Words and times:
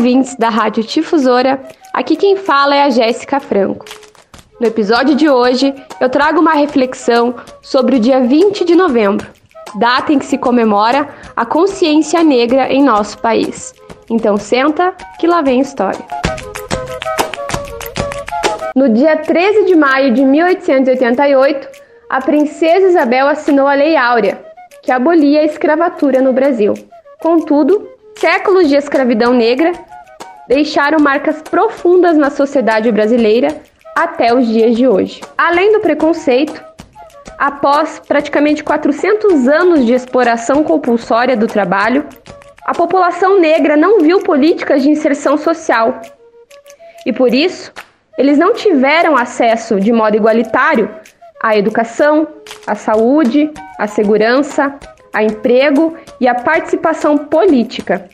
ouvintes 0.00 0.34
da 0.34 0.48
Rádio 0.48 0.82
Difusora. 0.82 1.60
Aqui 1.92 2.16
quem 2.16 2.34
fala 2.34 2.74
é 2.74 2.84
a 2.84 2.88
Jéssica 2.88 3.38
Franco. 3.38 3.84
No 4.58 4.66
episódio 4.66 5.14
de 5.14 5.28
hoje, 5.28 5.74
eu 6.00 6.08
trago 6.08 6.40
uma 6.40 6.54
reflexão 6.54 7.34
sobre 7.60 7.96
o 7.96 8.00
dia 8.00 8.18
20 8.22 8.64
de 8.64 8.74
novembro, 8.74 9.26
data 9.74 10.10
em 10.10 10.18
que 10.18 10.24
se 10.24 10.38
comemora 10.38 11.06
a 11.36 11.44
consciência 11.44 12.24
negra 12.24 12.72
em 12.72 12.82
nosso 12.82 13.18
país. 13.18 13.74
Então 14.08 14.38
senta 14.38 14.94
que 15.18 15.26
lá 15.26 15.42
vem 15.42 15.60
história. 15.60 16.02
No 18.74 18.88
dia 18.88 19.18
13 19.18 19.66
de 19.66 19.76
maio 19.76 20.14
de 20.14 20.24
1888, 20.24 21.68
a 22.08 22.22
princesa 22.22 22.86
Isabel 22.86 23.28
assinou 23.28 23.66
a 23.66 23.74
Lei 23.74 23.98
Áurea, 23.98 24.42
que 24.82 24.90
abolia 24.90 25.40
a 25.40 25.44
escravatura 25.44 26.22
no 26.22 26.32
Brasil. 26.32 26.72
Contudo, 27.20 27.86
Séculos 28.20 28.68
de 28.68 28.76
escravidão 28.76 29.32
negra 29.32 29.72
deixaram 30.50 30.98
marcas 30.98 31.40
profundas 31.40 32.16
na 32.16 32.28
sociedade 32.28 32.90
brasileira 32.90 33.62
até 33.94 34.34
os 34.34 34.48
dias 34.48 34.76
de 34.76 34.88
hoje. 34.88 35.20
Além 35.38 35.72
do 35.72 35.78
preconceito, 35.78 36.60
após 37.38 38.00
praticamente 38.00 38.64
400 38.64 39.46
anos 39.46 39.86
de 39.86 39.92
exploração 39.92 40.64
compulsória 40.64 41.36
do 41.36 41.46
trabalho, 41.46 42.04
a 42.64 42.74
população 42.74 43.38
negra 43.38 43.76
não 43.76 44.00
viu 44.00 44.24
políticas 44.24 44.82
de 44.82 44.90
inserção 44.90 45.38
social. 45.38 46.00
E 47.06 47.12
por 47.12 47.32
isso, 47.32 47.72
eles 48.18 48.36
não 48.36 48.52
tiveram 48.52 49.16
acesso 49.16 49.78
de 49.78 49.92
modo 49.92 50.16
igualitário 50.16 50.90
à 51.40 51.56
educação, 51.56 52.26
à 52.66 52.74
saúde, 52.74 53.52
à 53.78 53.86
segurança, 53.86 54.74
a 55.12 55.22
emprego 55.22 55.96
e 56.20 56.26
a 56.26 56.34
participação 56.34 57.16
política. 57.16 58.08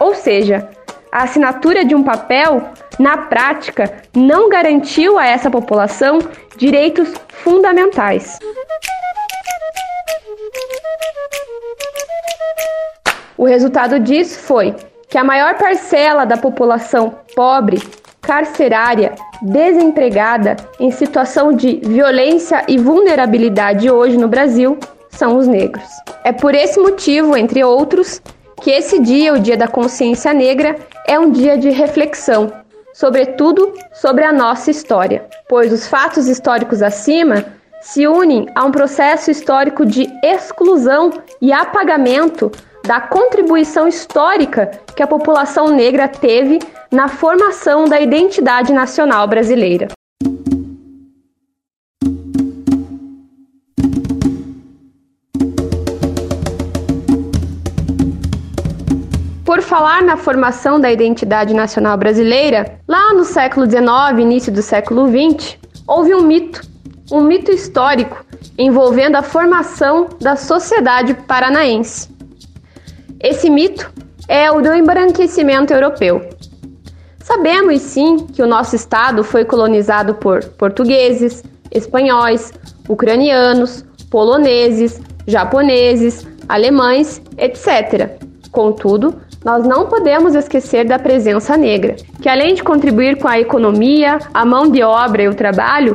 Ou 0.00 0.16
seja, 0.16 0.68
a 1.16 1.22
assinatura 1.22 1.82
de 1.82 1.94
um 1.94 2.02
papel, 2.02 2.62
na 2.98 3.16
prática, 3.16 4.02
não 4.14 4.50
garantiu 4.50 5.18
a 5.18 5.26
essa 5.26 5.50
população 5.50 6.18
direitos 6.58 7.10
fundamentais. 7.42 8.38
O 13.34 13.46
resultado 13.46 13.98
disso 13.98 14.38
foi 14.40 14.74
que 15.08 15.16
a 15.16 15.24
maior 15.24 15.54
parcela 15.54 16.26
da 16.26 16.36
população 16.36 17.14
pobre, 17.34 17.82
carcerária, 18.20 19.14
desempregada, 19.40 20.56
em 20.78 20.90
situação 20.90 21.50
de 21.50 21.80
violência 21.82 22.62
e 22.68 22.76
vulnerabilidade 22.76 23.90
hoje 23.90 24.18
no 24.18 24.28
Brasil, 24.28 24.78
são 25.08 25.38
os 25.38 25.46
negros. 25.46 25.88
É 26.22 26.30
por 26.30 26.54
esse 26.54 26.78
motivo, 26.78 27.34
entre 27.34 27.64
outros, 27.64 28.20
que 28.60 28.70
esse 28.70 28.98
dia, 28.98 29.32
o 29.32 29.38
Dia 29.38 29.56
da 29.56 29.68
Consciência 29.68 30.34
Negra, 30.34 30.76
é 31.06 31.18
um 31.18 31.30
dia 31.30 31.56
de 31.56 31.70
reflexão, 31.70 32.52
sobretudo 32.92 33.72
sobre 33.92 34.24
a 34.24 34.32
nossa 34.32 34.70
história, 34.70 35.24
pois 35.48 35.72
os 35.72 35.86
fatos 35.86 36.26
históricos 36.26 36.82
acima 36.82 37.44
se 37.80 38.06
unem 38.06 38.46
a 38.54 38.64
um 38.64 38.72
processo 38.72 39.30
histórico 39.30 39.86
de 39.86 40.08
exclusão 40.22 41.12
e 41.40 41.52
apagamento 41.52 42.50
da 42.84 43.00
contribuição 43.00 43.86
histórica 43.86 44.70
que 44.94 45.02
a 45.02 45.06
população 45.06 45.68
negra 45.68 46.08
teve 46.08 46.58
na 46.90 47.08
formação 47.08 47.84
da 47.84 48.00
identidade 48.00 48.72
nacional 48.72 49.26
brasileira. 49.28 49.88
Por 59.56 59.62
falar 59.62 60.02
na 60.02 60.18
formação 60.18 60.78
da 60.78 60.92
identidade 60.92 61.54
nacional 61.54 61.96
brasileira, 61.96 62.78
lá 62.86 63.14
no 63.14 63.24
século 63.24 63.64
XIX, 63.64 64.20
início 64.20 64.52
do 64.52 64.60
século 64.60 65.08
XX, 65.08 65.56
houve 65.86 66.14
um 66.14 66.20
mito, 66.20 66.60
um 67.10 67.22
mito 67.22 67.50
histórico 67.50 68.22
envolvendo 68.58 69.16
a 69.16 69.22
formação 69.22 70.08
da 70.20 70.36
sociedade 70.36 71.14
paranaense. 71.14 72.10
Esse 73.18 73.48
mito 73.48 73.90
é 74.28 74.52
o 74.52 74.60
do 74.60 74.74
embranquecimento 74.74 75.72
europeu. 75.72 76.28
Sabemos 77.20 77.80
sim 77.80 78.26
que 78.26 78.42
o 78.42 78.46
nosso 78.46 78.76
estado 78.76 79.24
foi 79.24 79.46
colonizado 79.46 80.16
por 80.16 80.44
portugueses, 80.44 81.42
espanhóis, 81.72 82.52
ucranianos, 82.86 83.86
poloneses, 84.10 85.00
japoneses, 85.26 86.26
alemães, 86.46 87.22
etc. 87.38 88.20
Contudo, 88.52 89.24
nós 89.46 89.64
não 89.64 89.86
podemos 89.86 90.34
esquecer 90.34 90.84
da 90.84 90.98
presença 90.98 91.56
negra, 91.56 91.94
que 92.20 92.28
além 92.28 92.54
de 92.54 92.64
contribuir 92.64 93.16
com 93.16 93.28
a 93.28 93.38
economia, 93.38 94.18
a 94.34 94.44
mão 94.44 94.68
de 94.68 94.82
obra 94.82 95.22
e 95.22 95.28
o 95.28 95.36
trabalho, 95.36 95.94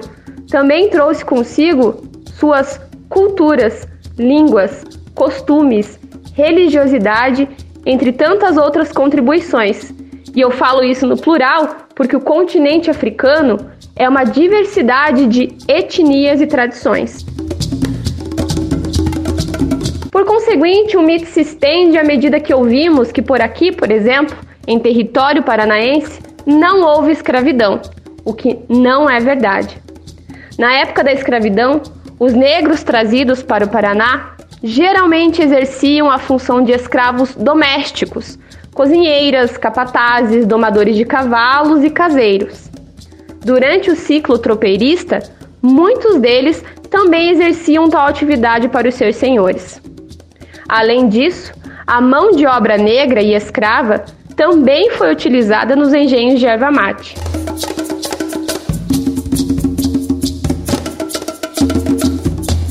também 0.49 0.89
trouxe 0.89 1.25
consigo 1.25 2.01
suas 2.39 2.79
culturas, 3.09 3.85
línguas, 4.17 4.85
costumes, 5.13 5.99
religiosidade, 6.33 7.49
entre 7.85 8.13
tantas 8.13 8.55
outras 8.55 8.89
contribuições. 8.89 9.93
E 10.33 10.39
eu 10.39 10.49
falo 10.49 10.81
isso 10.81 11.05
no 11.05 11.17
plural 11.17 11.87
porque 11.93 12.15
o 12.15 12.21
continente 12.21 12.89
africano 12.89 13.57
é 13.97 14.07
uma 14.07 14.23
diversidade 14.23 15.27
de 15.27 15.49
etnias 15.67 16.39
e 16.39 16.47
tradições. 16.47 17.25
Por 20.21 20.27
conseguinte, 20.27 20.95
o 20.95 21.01
mito 21.01 21.25
se 21.25 21.41
estende 21.41 21.97
à 21.97 22.03
medida 22.03 22.39
que 22.39 22.53
ouvimos 22.53 23.11
que 23.11 23.23
por 23.23 23.41
aqui, 23.41 23.71
por 23.71 23.89
exemplo, 23.89 24.37
em 24.67 24.77
território 24.77 25.41
paranaense, 25.41 26.21
não 26.45 26.83
houve 26.85 27.11
escravidão, 27.11 27.81
o 28.23 28.31
que 28.31 28.59
não 28.69 29.09
é 29.09 29.19
verdade. 29.19 29.81
Na 30.59 30.75
época 30.75 31.03
da 31.03 31.11
escravidão, 31.11 31.81
os 32.19 32.33
negros 32.33 32.83
trazidos 32.83 33.41
para 33.41 33.65
o 33.65 33.67
Paraná 33.67 34.35
geralmente 34.61 35.41
exerciam 35.41 36.11
a 36.11 36.19
função 36.19 36.63
de 36.63 36.71
escravos 36.71 37.33
domésticos, 37.33 38.37
cozinheiras, 38.75 39.57
capatazes, 39.57 40.45
domadores 40.45 40.95
de 40.95 41.03
cavalos 41.03 41.83
e 41.83 41.89
caseiros. 41.89 42.69
Durante 43.43 43.89
o 43.89 43.95
ciclo 43.95 44.37
tropeirista, 44.37 45.17
muitos 45.63 46.19
deles 46.19 46.63
também 46.91 47.31
exerciam 47.31 47.89
tal 47.89 48.05
atividade 48.05 48.69
para 48.69 48.87
os 48.87 48.93
seus 48.93 49.15
senhores. 49.15 49.81
Além 50.67 51.09
disso, 51.09 51.53
a 51.85 51.99
mão 51.99 52.31
de 52.31 52.45
obra 52.45 52.77
negra 52.77 53.21
e 53.21 53.33
escrava 53.33 54.05
também 54.35 54.91
foi 54.91 55.11
utilizada 55.11 55.75
nos 55.75 55.93
engenhos 55.93 56.39
de 56.39 56.45
erva 56.47 56.71
mate. 56.71 57.15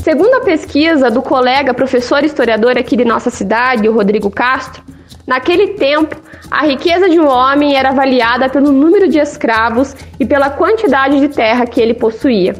Segundo 0.03 0.33
a 0.33 0.41
pesquisa 0.41 1.09
do 1.09 1.21
colega 1.21 1.73
professor 1.73 2.23
historiador 2.23 2.77
aqui 2.77 2.97
de 2.97 3.05
nossa 3.05 3.29
cidade, 3.29 3.87
o 3.87 3.93
Rodrigo 3.93 4.29
Castro, 4.29 4.83
naquele 5.25 5.75
tempo 5.75 6.15
a 6.49 6.65
riqueza 6.65 7.07
de 7.07 7.17
um 7.17 7.27
homem 7.27 7.77
era 7.77 7.89
avaliada 7.89 8.49
pelo 8.49 8.73
número 8.73 9.07
de 9.07 9.19
escravos 9.19 9.95
e 10.19 10.25
pela 10.25 10.49
quantidade 10.49 11.17
de 11.19 11.29
terra 11.29 11.65
que 11.65 11.79
ele 11.79 11.93
possuía. 11.93 12.53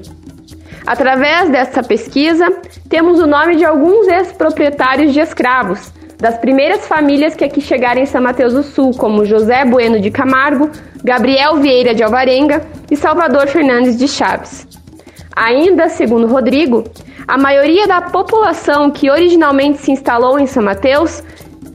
Através 0.85 1.49
dessa 1.49 1.83
pesquisa, 1.83 2.47
temos 2.89 3.19
o 3.19 3.27
nome 3.27 3.55
de 3.55 3.65
alguns 3.65 4.07
ex-proprietários 4.07 5.13
de 5.13 5.19
escravos, 5.19 5.91
das 6.17 6.37
primeiras 6.37 6.87
famílias 6.87 7.35
que 7.35 7.43
aqui 7.43 7.61
chegaram 7.61 8.01
em 8.01 8.05
São 8.05 8.21
Mateus 8.21 8.53
do 8.53 8.63
Sul, 8.63 8.91
como 8.95 9.25
José 9.25 9.65
Bueno 9.65 9.99
de 9.99 10.11
Camargo, 10.11 10.69
Gabriel 11.03 11.57
Vieira 11.57 11.95
de 11.95 12.03
Alvarenga 12.03 12.61
e 12.89 12.95
Salvador 12.95 13.47
Fernandes 13.47 13.97
de 13.97 14.07
Chaves. 14.07 14.67
Ainda, 15.35 15.89
segundo 15.89 16.27
Rodrigo, 16.27 16.83
a 17.27 17.37
maioria 17.37 17.87
da 17.87 18.01
população 18.01 18.91
que 18.91 19.09
originalmente 19.09 19.79
se 19.79 19.91
instalou 19.91 20.39
em 20.39 20.45
São 20.45 20.63
Mateus 20.63 21.23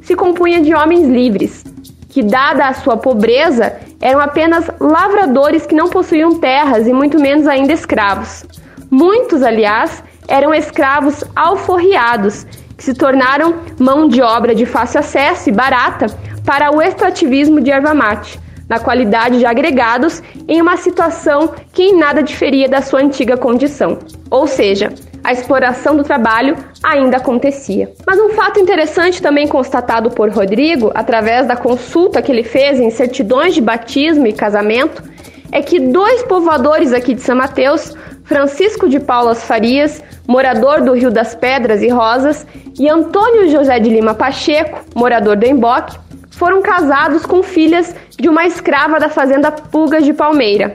se 0.03 0.15
compunha 0.15 0.61
de 0.61 0.75
homens 0.75 1.09
livres, 1.09 1.65
que, 2.09 2.23
dada 2.23 2.69
a 2.69 2.75
sua 2.75 2.97
pobreza, 2.97 3.75
eram 4.01 4.21
apenas 4.21 4.71
lavradores 4.79 5.67
que 5.67 5.75
não 5.75 5.89
possuíam 5.89 6.39
terras 6.39 6.87
e 6.87 6.93
muito 6.93 7.19
menos 7.19 7.49
ainda 7.49 7.73
escravos. 7.73 8.45
Muitos, 8.91 9.43
aliás, 9.43 10.03
eram 10.29 10.55
escravos 10.55 11.25
alforriados, 11.35 12.47
que 12.77 12.85
se 12.85 12.95
tornaram 12.95 13.57
mão 13.79 14.09
de 14.09 14.21
obra 14.21 14.55
de 14.55 14.67
fácil 14.67 15.01
acesso 15.01 15.49
e 15.49 15.53
barata 15.53 16.07
para 16.45 16.71
o 16.75 16.81
extrativismo 16.81 17.61
de 17.61 17.71
erva 17.71 17.95
mate, 17.95 18.39
na 18.69 18.79
qualidade 18.79 19.39
de 19.39 19.47
agregados 19.47 20.23
em 20.47 20.61
uma 20.61 20.77
situação 20.77 21.53
que 21.73 21.83
em 21.83 21.99
nada 21.99 22.23
diferia 22.23 22.69
da 22.69 22.83
sua 22.83 23.01
antiga 23.01 23.37
condição. 23.37 23.99
Ou 24.31 24.47
seja, 24.47 24.93
a 25.23 25.33
exploração 25.33 25.97
do 25.97 26.05
trabalho 26.05 26.57
ainda 26.83 27.17
acontecia. 27.17 27.93
Mas 28.07 28.19
um 28.19 28.31
fato 28.31 28.61
interessante 28.61 29.21
também 29.21 29.49
constatado 29.49 30.11
por 30.11 30.31
Rodrigo, 30.31 30.93
através 30.95 31.47
da 31.47 31.57
consulta 31.57 32.23
que 32.23 32.31
ele 32.31 32.45
fez 32.45 32.79
em 32.79 32.91
certidões 32.91 33.55
de 33.55 33.61
batismo 33.61 34.27
e 34.27 34.33
casamento, 34.33 35.03
é 35.51 35.63
que 35.63 35.81
dois 35.81 36.23
povoadores 36.25 36.93
aqui 36.93 37.15
de 37.15 37.23
São 37.23 37.37
Mateus, 37.37 37.95
Francisco 38.27 38.89
de 38.89 38.99
Paulas 38.99 39.45
Farias, 39.45 40.03
morador 40.27 40.83
do 40.83 40.93
Rio 40.93 41.13
das 41.13 41.35
Pedras 41.35 41.81
e 41.81 41.89
Rosas, 41.89 42.45
e 42.79 42.89
Antônio 42.89 43.49
José 43.49 43.79
de 43.79 43.89
Lima 43.89 44.15
Pacheco, 44.15 44.85
morador 44.95 45.37
do 45.37 45.47
Emboque, 45.47 45.97
foram 46.33 46.61
casados 46.61 47.25
com 47.25 47.43
filhas 47.43 47.95
de 48.19 48.29
uma 48.29 48.45
escrava 48.45 48.99
da 48.99 49.09
fazenda 49.09 49.53
Pulgas 49.53 50.05
de 50.05 50.13
Palmeira. 50.13 50.75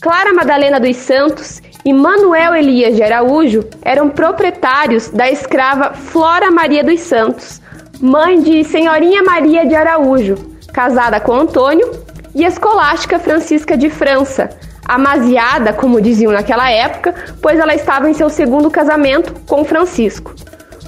Clara 0.00 0.32
Madalena 0.32 0.80
dos 0.80 0.96
Santos 0.96 1.60
e 1.84 1.92
Manuel 1.92 2.54
Elias 2.54 2.96
de 2.96 3.02
Araújo 3.02 3.62
eram 3.82 4.08
proprietários 4.08 5.10
da 5.10 5.30
escrava 5.30 5.92
Flora 5.92 6.50
Maria 6.50 6.82
dos 6.82 7.00
Santos, 7.00 7.60
mãe 8.00 8.40
de 8.40 8.64
Senhorinha 8.64 9.22
Maria 9.22 9.66
de 9.66 9.74
Araújo, 9.74 10.36
casada 10.72 11.20
com 11.20 11.34
Antônio, 11.34 11.90
e 12.34 12.44
escolástica 12.44 13.18
Francisca 13.18 13.76
de 13.76 13.88
França, 13.88 14.50
amaziada, 14.86 15.72
como 15.72 16.00
diziam 16.00 16.32
naquela 16.32 16.70
época, 16.70 17.14
pois 17.40 17.58
ela 17.58 17.74
estava 17.74 18.08
em 18.08 18.14
seu 18.14 18.28
segundo 18.28 18.70
casamento 18.70 19.34
com 19.46 19.64
Francisco. 19.64 20.34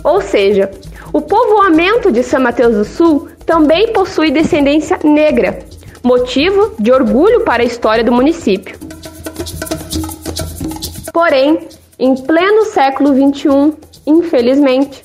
Ou 0.05 0.21
seja, 0.21 0.71
o 1.13 1.21
povoamento 1.21 2.13
de 2.13 2.23
São 2.23 2.41
Mateus 2.41 2.75
do 2.75 2.85
Sul 2.85 3.29
também 3.45 3.93
possui 3.93 4.31
descendência 4.31 4.99
negra, 5.03 5.59
motivo 6.03 6.75
de 6.79 6.93
orgulho 6.93 7.45
para 7.45 7.63
a 7.63 7.67
história 7.67 8.05
do 8.05 8.13
município. 8.13 8.79
Porém, 11.13 11.69
em 11.99 12.15
pleno 12.15 12.65
século 12.67 13.11
XXI, 13.13 13.75
infelizmente, 14.07 15.03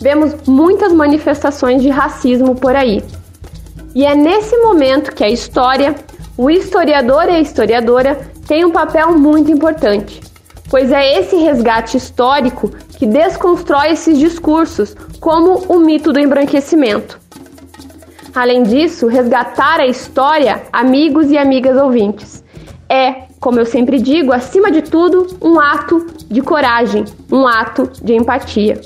vemos 0.00 0.34
muitas 0.46 0.92
manifestações 0.92 1.82
de 1.82 1.88
racismo 1.88 2.54
por 2.54 2.74
aí. 2.74 3.02
E 3.94 4.04
é 4.04 4.14
nesse 4.14 4.56
momento 4.58 5.14
que 5.14 5.24
a 5.24 5.28
história, 5.28 5.94
o 6.36 6.50
historiador 6.50 7.24
e 7.28 7.36
a 7.36 7.40
historiadora 7.40 8.30
têm 8.46 8.64
um 8.64 8.70
papel 8.70 9.18
muito 9.18 9.50
importante, 9.50 10.20
pois 10.68 10.92
é 10.92 11.18
esse 11.18 11.36
resgate 11.36 11.96
histórico 11.96 12.70
que 12.98 13.06
desconstrói 13.06 13.92
esses 13.92 14.18
discursos, 14.18 14.94
como 15.20 15.64
o 15.68 15.78
mito 15.78 16.12
do 16.12 16.18
embranquecimento. 16.18 17.18
Além 18.34 18.62
disso, 18.62 19.06
resgatar 19.06 19.80
a 19.80 19.86
história, 19.86 20.62
amigos 20.72 21.30
e 21.30 21.38
amigas 21.38 21.76
ouvintes, 21.80 22.44
é 22.88 23.26
como 23.40 23.60
eu 23.60 23.66
sempre 23.66 24.00
digo, 24.00 24.32
acima 24.32 24.70
de 24.70 24.82
tudo, 24.82 25.38
um 25.40 25.60
ato 25.60 26.06
de 26.28 26.40
coragem, 26.40 27.04
um 27.30 27.46
ato 27.46 27.90
de 28.02 28.14
empatia. 28.14 28.80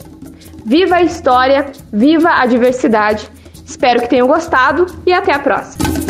Viva 0.67 0.97
a 0.97 1.03
história, 1.03 1.73
viva 1.93 2.31
a 2.31 2.47
diversidade. 2.47 3.29
Espero 3.65 4.01
que 4.03 4.09
tenham 4.09 4.27
gostado 4.27 4.87
e 5.07 5.13
até 5.13 5.33
a 5.33 5.39
próxima. 5.39 6.10